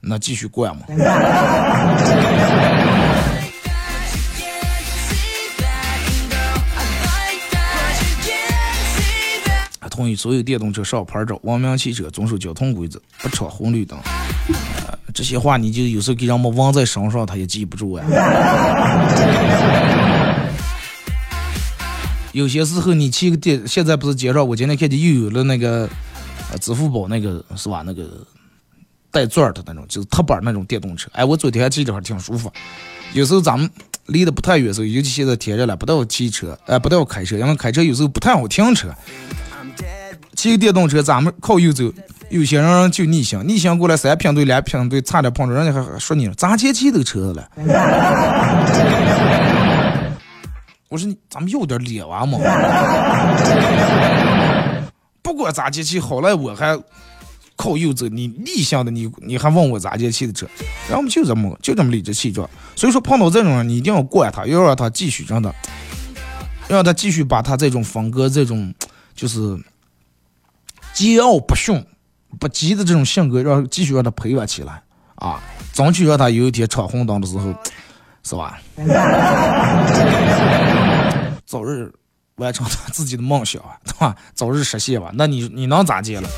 [0.01, 0.83] 那继续惯嘛。
[9.91, 13.99] 同意所有电动车上牌照，文明汽车遵守交通规则，不闯红绿灯。
[15.13, 18.05] 这些话你就有时候给人们忘在身上，他也记不住呀。
[22.31, 25.91] 有些时候你骑个电，现在不是街上，我今天看见又有了那个，
[26.53, 27.83] 呃，支付宝那个是吧？
[27.85, 28.25] 那个
[29.11, 31.09] 带钻的那种，就是踏板那种电动车。
[31.13, 32.51] 哎，我昨天还骑着还挺舒服。
[33.13, 33.69] 有时候咱们
[34.07, 38.89] 离得不太远时候，尤其现在天热了，不带我骑车，哎，不带我开车，因为开车有时候不太好停车。
[40.35, 41.93] 骑个电动车，咱们靠右走，
[42.31, 47.49] 有些人就逆行，逆行过来三平队、两平队，差点碰着，人家还说你了，咋前骑这个车了？
[50.89, 52.39] 我说你，咱们有点脸娃嘛？
[55.23, 56.79] 不管咋前骑，好赖我还
[57.59, 60.47] 靠右走，你逆向的，你你还问我咋前骑的车？
[60.87, 62.49] 然后我们就这么就这么理直气壮。
[62.75, 65.55] 所以说碰到这种人，你一定要惯他，要让他继续真的，
[66.69, 68.73] 让他继续把他这种风格，这种
[69.15, 69.59] 就是。
[70.95, 71.85] 桀骜不驯、
[72.41, 74.83] 不羁的这种性格，让继续让他培养起来
[75.15, 75.41] 啊，
[75.73, 77.55] 争取让他有一天闯红灯的时候，
[78.25, 78.61] 是吧？
[81.47, 81.93] 早日
[82.35, 84.17] 完成他自己的梦想，对吧？
[84.35, 85.13] 早日实现吧。
[85.15, 86.29] 那你你能咋接了？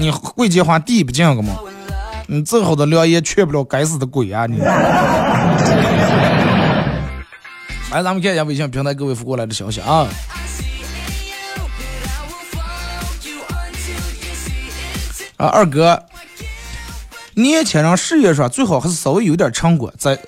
[0.00, 1.58] 你会接话地不进个吗？
[2.26, 4.46] 你再好的良言劝不了该死的鬼啊！
[4.46, 4.56] 你。
[7.92, 10.08] 来，咱们看一下微信平台各位发过来的消息啊。
[15.36, 16.02] 啊，二哥，
[17.34, 19.92] 年轻人事业上最好还是稍微有点成果。
[19.98, 20.18] 在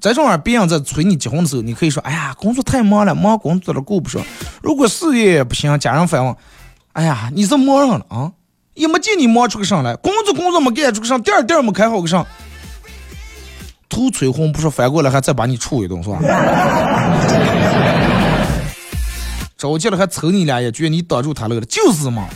[0.00, 4.20] 在这玩意儿别人在催你结婚的时候，你可以说：“哎呀，工作太忙了，忙工作了顾不上。”
[4.60, 6.34] 如果事业不行，家人反问
[6.94, 8.32] ：“哎呀，你是忙上了啊？
[8.80, 12.24] 也没见你忙出个啥来，工作工作没干出个啥，店儿店儿没开好个啥。”
[13.90, 16.18] 图催婚不说，反过来还再把你处一顿，是吧？
[19.58, 22.26] 着急了还抽你俩，也觉得你挡住他了，就是嘛。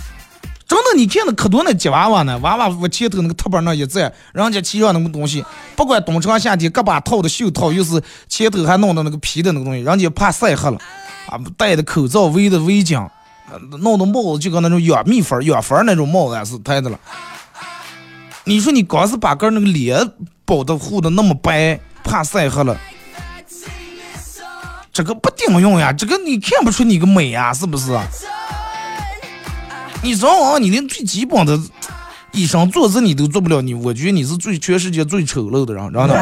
[0.66, 5.44] 真的，你看那可多那吉娃娃呢，娃娃我前头那个踏板那一站，人家骑上那个东西，
[5.76, 10.78] 不管冬长夏天，胳膊套的袖套，又是前头还弄的那个皮的那个东西，人家怕晒黑了，
[11.26, 13.08] 啊，戴的口罩，围的围巾，
[13.80, 16.98] 弄的帽子就跟那种养蜜蜂、养蜂那种帽子是戴的了。
[18.44, 20.10] 你说你光是把个那个脸
[20.44, 22.76] 包的护的那么白，怕晒黑了，
[24.92, 27.98] 这个不顶用呀，这个你看不出你个美呀，是不是？
[30.02, 31.58] 你早晚你连最基本的
[32.32, 36.14] 以身作则你都做不了，你我觉得你是最全世界最丑陋的人，知道的。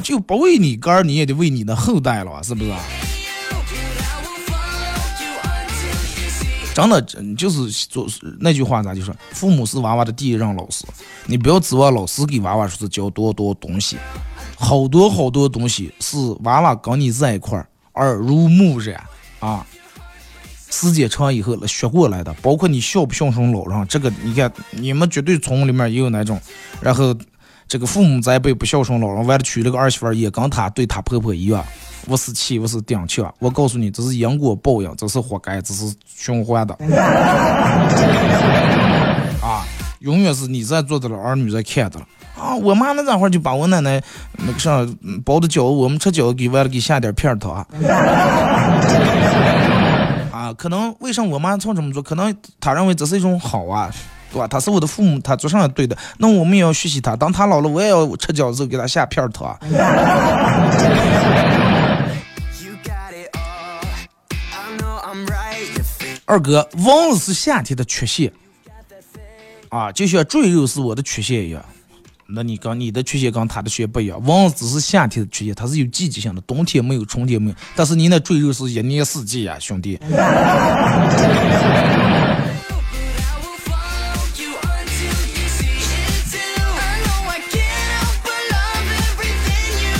[0.04, 2.70] 就不为你个儿，你也得为你的后代了，是不是？
[6.74, 7.02] 真的，
[7.36, 8.06] 就是做
[8.38, 10.84] 那句话咋就说，父母是娃娃的第一任老师，
[11.26, 13.96] 你不要指望老师给娃娃说是教多多东西，
[14.56, 19.02] 好多好多东西是娃娃跟你在一块儿耳濡目染
[19.40, 19.66] 啊。
[20.72, 26.40] 时间长以后学过来的，包括你孝不孝顺老人，这个你看你们绝对村里面也有那种，
[26.80, 27.12] 然后
[27.70, 31.64] 这个父母在辈不孝顺老人，完了娶了个儿媳妇也跟他对他婆婆一样，
[32.08, 33.24] 我是气我是顶气。
[33.38, 36.74] 我告诉你，这是因果报应，这是活该，这是循环的。
[39.40, 39.62] 啊，
[40.00, 42.06] 永远是你在做的了，儿女在看的了。
[42.36, 44.02] 啊，我妈那会儿就把我奶奶
[44.38, 44.84] 那个啥
[45.24, 47.64] 包的饺子，我们吃饺子给完了给下点片儿头啊。
[50.32, 52.02] 啊，可能为什么我妈从这么做？
[52.02, 53.88] 可能她认为这是一种好啊，
[54.32, 54.46] 对吧？
[54.46, 57.16] 他是我的父母，他做上了对的，那我们也要学习他。
[57.16, 59.58] 当他老了，我也要吃饺子，给他下片儿糖。
[66.26, 68.32] 二哥，蚊子是夏天的缺陷
[69.68, 71.60] 啊，就像赘肉是我的缺陷一样。
[72.28, 77.56] 那你跟你的缺陷跟他的缺陷不一样，蚊子只是夏天的缺陷，它是有季节性的，冬天没有，春天没有。
[77.74, 79.98] 但是你那赘肉是一年四季呀，兄弟。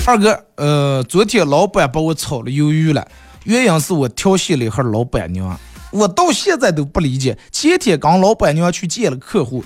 [0.07, 3.07] 二哥，呃，昨天老板把我炒了鱿鱼了，
[3.45, 5.57] 原因是我调戏了一下老板娘，
[5.93, 7.39] 我到现在都不理解。
[7.53, 9.65] 前天刚老板娘去见了客户，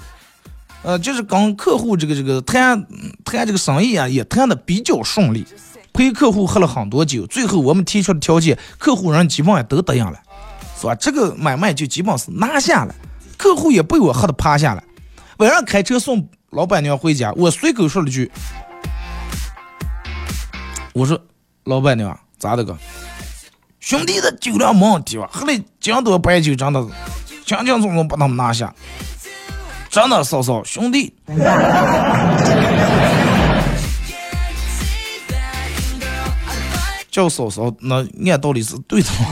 [0.83, 2.87] 呃，就是跟客户这个这个谈
[3.25, 5.47] 谈这个生意啊，也谈的比较顺利，
[5.95, 10.19] 陪客户喝了很多酒，最后我们提出的条件，客户人基本上都答应了，
[10.79, 10.95] 是吧？
[10.95, 12.95] 这个买卖就基本是拿下了，
[13.39, 14.85] 客户也被我喝的趴下了。
[15.39, 18.31] 晚上开车送老板娘回家，我随口说了句。
[20.95, 21.21] 我说，
[21.65, 22.77] 老板娘咋的哥？
[23.81, 25.29] 兄弟的酒量没问题吧？
[25.31, 26.81] 喝了江多白酒，真的
[27.45, 28.73] 轻轻松松把他们拿下。
[29.91, 31.13] 真的嫂嫂，兄弟，
[37.11, 39.27] 叫嫂嫂，那按道理是对的吗？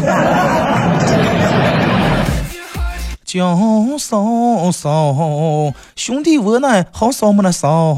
[3.24, 3.56] 叫
[3.98, 7.96] 嫂嫂，兄弟我那好嫂么那嫂。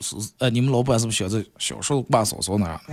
[0.00, 2.80] 是呃，你们老板是不是想着小时候把嫂嫂那样？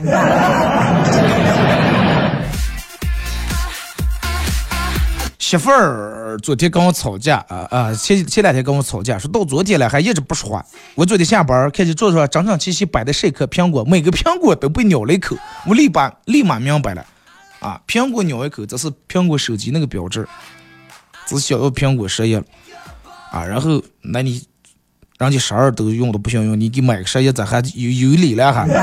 [5.37, 10.65] 媳妇儿昨天跟我吵架啊啊，前前两天跟我吵架，说到昨天了还一直不说话。
[10.95, 15.35] 我昨天下班看见桌上整整齐齐摆的十颗苹果，每个苹果都被咬了一口，
[15.67, 17.05] 我立马立马明白了
[17.59, 20.25] 啊，苹果咬一口这是苹果手机那个标志，
[21.25, 22.43] 只想要苹果十一了
[23.31, 24.41] 啊，然后那你。
[25.21, 28.67] 人家十二都用的不行用，你给买个十一，咋还有有理了还？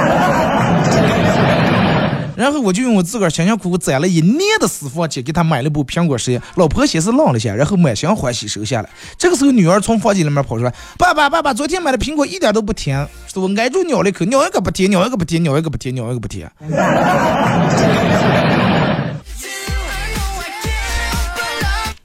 [2.36, 6.40] 然后我就用我自个儿辛辛苦苦攒了一年的私房钱，给他买了部苹果十一。
[6.54, 8.88] 老婆先是愣了下，然后满心欢喜收下了。
[9.16, 16.48] 这个时候，女儿从房间里面跑出来：“爸爸，爸爸，昨天买的苹果一点都不甜，是我挨住咬了一口，咬一个不甜，咬一个不甜，咬一个不甜，咬一个不甜。”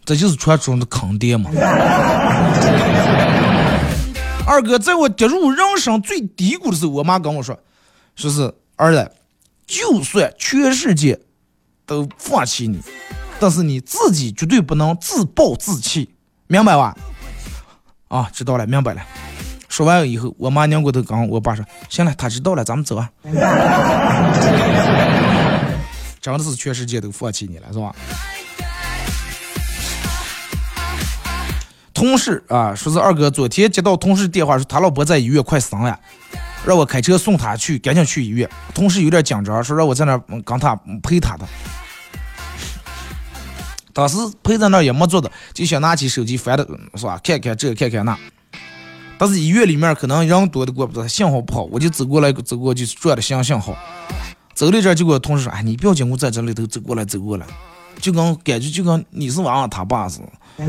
[0.05, 1.51] 这就是传说中的坑爹嘛。
[4.45, 7.57] 二哥，在我跌入人生最低谷的时候，我妈跟我说
[8.15, 9.11] ：“说是儿子，
[9.65, 11.19] 就算全世界
[11.85, 12.79] 都放弃你，
[13.39, 16.09] 但是你自己绝对不能自暴自弃，
[16.47, 16.95] 明白吧？”
[18.09, 19.01] 啊，知道了，明白了。
[19.69, 23.09] 说完了以后，我妈拧过头跟我爸说：“行了，他知道了，咱们走啊。
[26.21, 27.95] ”真的是全世界都放弃你了，是吧？
[31.93, 35.99] 同事啊，说是二哥昨天接到同事电话，说他老婆在医院快生了，
[36.65, 38.49] 让我开车送他去，赶紧去医院。
[38.73, 41.45] 同事有点紧张，说让我在那跟他陪他的。
[43.93, 47.19] 当时陪在那也没做的，就想拿起手机翻的是吧？
[47.23, 48.17] 看看这，看看那。
[49.19, 53.77] 但是医院里面可能人多的过不得，信号不好，我就走过来，走过去转的信信号。
[54.55, 57.45] 走了这，就给我同事说：“哎，你不要紧，我在这里头走过来，走过来，
[57.99, 60.25] 就跟感觉就跟你是娃娃他爸似的。”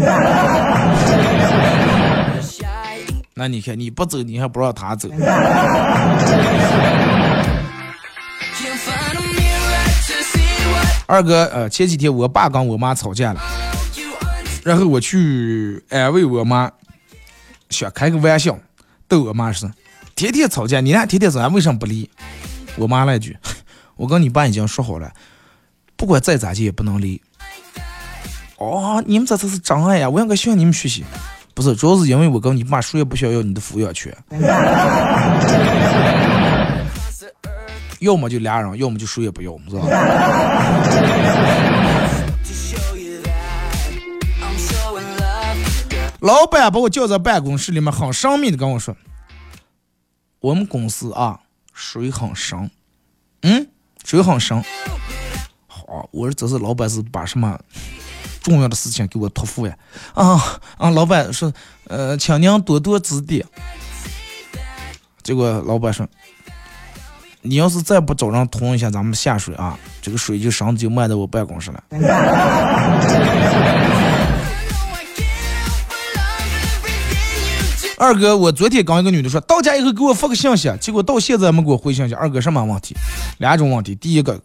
[3.36, 5.08] 那你看，你不走，你还不让他走。
[11.06, 13.42] 二哥，呃，前几天我爸跟我妈吵架了，
[14.64, 16.70] 然后我去安慰我妈，
[17.68, 18.58] 想开个玩笑，
[19.06, 19.70] 逗我妈说
[20.16, 22.08] ：“天天吵架，你俩天天吵架，为什么不离？”
[22.76, 23.36] 我妈来句
[23.96, 25.12] ：“我跟你爸已经说好了，
[25.94, 27.20] 不管再咋地也不能离。”
[28.64, 30.08] 哦，你们这才是真爱呀！
[30.08, 31.04] 我应该向你们学习，
[31.54, 34.16] 不是，主要是因为我跟你爸谁也不想要你的抚养权，
[38.00, 39.86] 要么就俩人，要么就谁也不要，是吧？
[46.20, 48.96] 老板把我叫在办公室里面，很神秘的跟我说
[50.40, 51.38] ：“我们公司啊，
[51.74, 52.70] 水很深，
[53.42, 53.66] 嗯，
[54.04, 54.64] 水很深。”
[55.68, 57.60] 好，我说这是老板是把什么？
[58.44, 59.74] 重要的事情给我托付呀！
[60.12, 60.38] 啊
[60.76, 60.90] 啊！
[60.90, 61.50] 老板说，
[61.88, 63.42] 呃，请您多多指点。
[65.22, 66.06] 结果老板说，
[67.40, 71.82] 你要是再不找人通一下咱们下水啊，这个水就上就漫到我办公室了。
[77.96, 82.14] 二哥，我昨天跟一个女的说，到家以后给我发个信息，结果到现在没给我回信息。
[82.14, 82.94] 二哥什么问题？
[83.38, 84.38] 两种问题，第一个。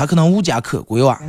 [0.00, 1.20] 他可能无家可归哇。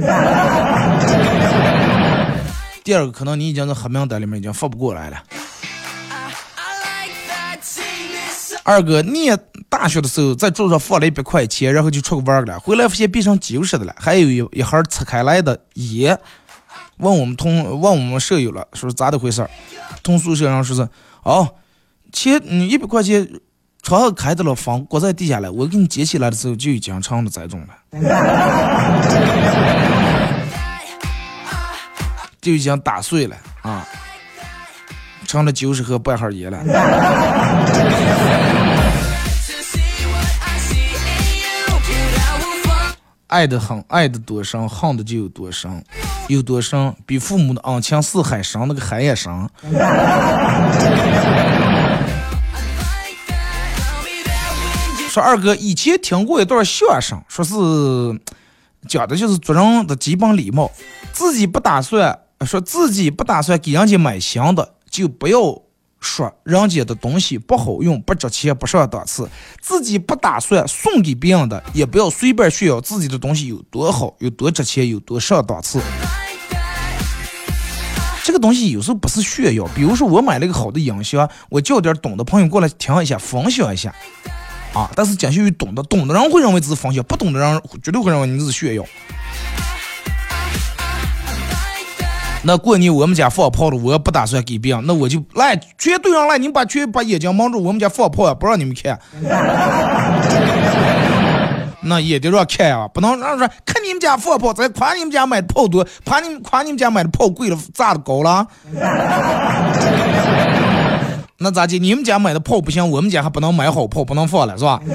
[2.85, 5.21] 第二个，可能你已经在黑名单里面已经发不过来了。
[8.63, 16.17] 二哥，念大学的时候在桌上放了一百块钱，然后就出去玩儿了，回来发现变成九十的了，还有一一盒拆开来的烟。
[16.99, 19.49] 问我们同问我们舍友了，说是咋的回事儿？
[20.01, 20.87] 同宿舍人说是
[21.23, 21.55] 哦，
[22.13, 23.29] 钱嗯一百块钱
[23.81, 27.69] 窗户开的了，风刮在地下来，我给你捡起来的时候就已经成了栽种了，
[32.39, 33.83] 就已经打碎了啊，
[35.27, 36.59] 成了九十盒半盒烟了。
[43.27, 45.83] 爱的很，爱的多深，恨的就有多深，
[46.27, 49.49] 有多深，比父母的恩情似海深，那个海也深。
[55.11, 57.53] 说二哥以前听过一段相声，说是
[58.87, 60.71] 讲的就是做人的基本礼貌，
[61.11, 65.61] 自己不打算说自己不打算给人家买新的，就不要。
[65.99, 69.29] 说人家的东西不好用、不值钱、不上档次，
[69.61, 75.79] 自己不打算送给别人的，也不要随便炫耀自己的东西有多好、有多值钱、有多上档次。
[78.23, 83.93] 这个东西有时候不是炫耀，比如说我买了一个好的音箱，我叫点懂的朋友过来听一下、分享一下，
[84.73, 88.83] 啊，但是仅限于懂的，懂的人会认为这是分享，不懂的人绝对会认为你是炫耀。
[92.43, 98.99] 那过年我们家放炮了，我不打算给别人，那我就来全对上来，你把全把眼睛蒙住，我们家放炮，不让你们看。
[101.83, 108.47] 那也得让看啊，不能让说看你们家放炮，再夸你们家买的炮多，夸你们夸你们家买的炮贵了，炸的高了。
[111.41, 111.79] 那咋的？
[111.79, 114.79] 你们家买的炮不行，我们家还不能买好炮，不能放了是吧？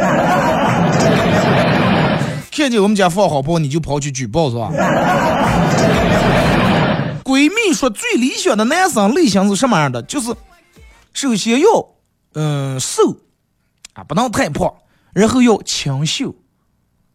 [2.53, 4.71] 看见我们家放好炮，你就跑去举报是吧？
[7.25, 10.01] 闺蜜说最理想的男生类型是什么样的？
[10.03, 10.33] 就是
[11.13, 11.67] 首先要
[12.35, 13.17] 嗯瘦
[13.95, 14.73] 啊，不能太胖，
[15.13, 16.33] 然后要清秀、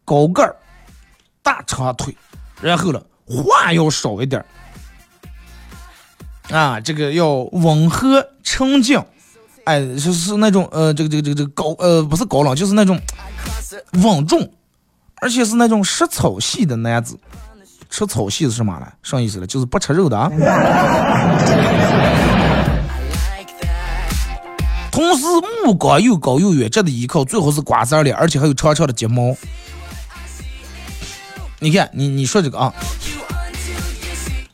[0.04, 0.54] 高个儿、
[1.42, 2.14] 大长腿，
[2.60, 4.44] 然后了话要少一点
[6.50, 9.02] 啊，这个要温和沉静，
[9.64, 13.00] 哎，就是那种呃这个这个这个这个高呃不是高冷，就是那种
[13.92, 14.52] 稳重，
[15.20, 17.18] 而且是那种食草系的男子。
[17.88, 18.92] 吃草系是什么了？
[19.02, 19.46] 啥意思了？
[19.46, 20.30] 就是不吃肉的啊。
[24.90, 25.24] 同时，
[25.64, 29.36] 目光又高又远，值得依靠，最好是瓜子脸，而且还有长长的睫毛。
[31.60, 32.74] 你看，你你说这个啊，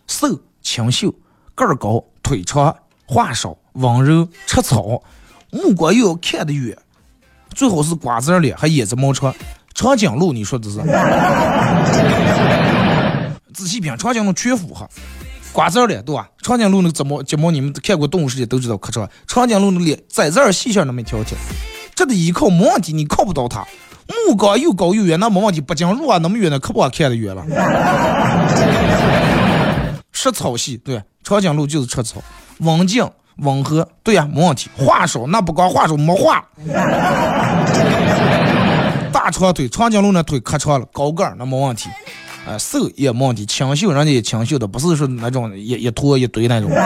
[0.07, 1.15] 瘦、清秀、
[1.55, 5.03] 个儿高、腿长、话少、温柔、吃草，
[5.51, 6.77] 目光又要看得远，
[7.55, 9.33] 最好是瓜子脸，还胭脂毛长，
[9.73, 10.33] 长颈鹿。
[10.33, 10.79] 你说的是？
[13.55, 14.89] 仔细品，长颈鹿全符合，
[15.53, 16.29] 瓜子脸对吧？
[16.43, 19.09] 长颈鹿那个睫毛睫毛，你们看过动物世界都知道可长。
[19.27, 21.39] 长颈鹿那脸在这儿细小那么一条条，
[21.95, 23.65] 这得依靠没问题，你靠不到它。
[24.27, 25.61] 目光又高又远，那没问题。
[25.61, 27.45] 不仅路啊，那么远的可不好看得远了。
[30.13, 32.23] 食草系对，长颈鹿就是吃草，
[32.59, 33.09] 温静
[33.39, 34.71] 温和对呀，没问题。
[34.77, 36.45] 话少那不光话少，没话。
[39.13, 41.89] 大长腿，长颈鹿那腿可长了，高个儿那没问题。
[42.47, 46.71] 啊，瘦也没问题，清秀人家也清秀的，不是说那种一一坨一堆那种。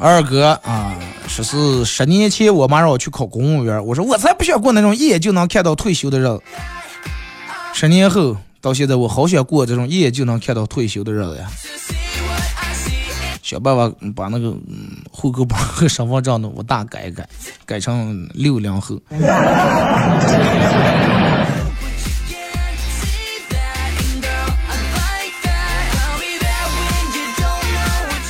[0.00, 0.92] 二哥啊，
[1.34, 6.40] 说是十年前我妈让我去考公务员，我说我才不想过那种一眼就能看到退休的日子。
[7.72, 11.50] 十年后到现在，我好想过这种一眼就能看到退休的日子呀。
[13.42, 14.54] 想办法把那个
[15.10, 17.28] 户口本和身份证的我大改一改，
[17.66, 18.96] 改成六零后。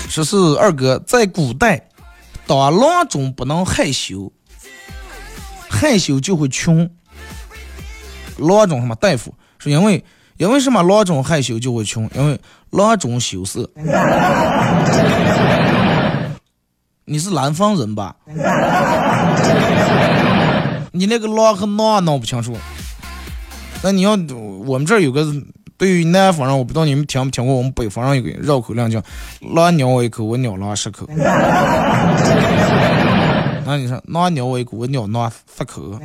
[0.09, 1.79] 说是二哥在古代，
[2.47, 4.33] 当郎中不能害羞，
[5.69, 6.91] 害羞就会穷。
[8.39, 10.05] 郎中什么大夫是因为。
[10.37, 10.83] 因为什么？
[10.83, 12.37] 郎中害羞就会穷，因为
[12.71, 13.71] 郎中羞涩。
[17.05, 18.17] 你是南方人吧？
[20.91, 22.59] 你那个郎和郎闹不清楚。
[23.81, 24.19] 那你要
[24.67, 25.25] 我们这儿有个，
[25.77, 29.03] 对于南方人，我不知道你们听没听过，我们北方人有个绕口令叫
[29.55, 31.05] “郎咬我一口，我咬郎十口”。
[33.67, 35.99] 那你说“郎咬我一口，我咬郎十口”。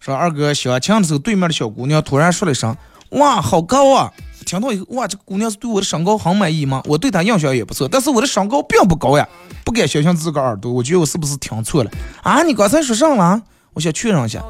[0.00, 2.74] 说二哥相亲的时候，对面的小姑娘突然说了一声
[3.10, 4.10] ：“哇，好高啊！”
[4.44, 6.82] 听到以后，哇，这个姑娘是对我的身高很满意吗？
[6.86, 9.28] 我对她印象也不错，但是我的身高并不高呀，
[9.64, 11.90] 不敢相信自个耳朵，我觉得我是不是听错了
[12.22, 12.42] 啊？
[12.42, 13.40] 你刚才说啥了？
[13.74, 14.42] 我想确认一下。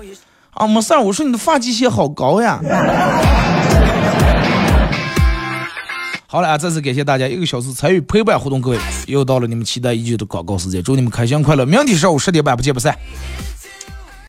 [0.62, 2.60] 啊，没事儿，我说你的发际线好高呀。
[6.28, 12.96] 好了啊，再次感谢大家一个小时参与陪伴互动，各位又到了你们期待已久的广告时间，祝你们开心快乐，明天上午十点半不见不散。